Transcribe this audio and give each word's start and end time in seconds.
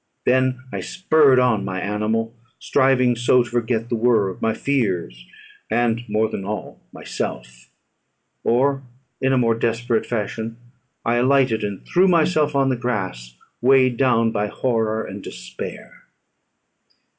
Then 0.25 0.63
I 0.73 0.79
spurred 0.79 1.37
on 1.37 1.63
my 1.63 1.79
animal, 1.79 2.33
striving 2.57 3.15
so 3.15 3.43
to 3.43 3.49
forget 3.51 3.89
the 3.89 3.95
world, 3.95 4.41
my 4.41 4.55
fears, 4.55 5.27
and, 5.69 6.01
more 6.09 6.27
than 6.27 6.43
all, 6.43 6.81
myself 6.91 7.69
or, 8.43 8.81
in 9.21 9.31
a 9.31 9.37
more 9.37 9.53
desperate 9.53 10.07
fashion, 10.07 10.57
I 11.05 11.17
alighted, 11.17 11.63
and 11.63 11.85
threw 11.85 12.07
myself 12.07 12.55
on 12.55 12.69
the 12.69 12.75
grass, 12.75 13.37
weighed 13.61 13.97
down 13.97 14.31
by 14.31 14.47
horror 14.47 15.03
and 15.05 15.21
despair. 15.21 16.05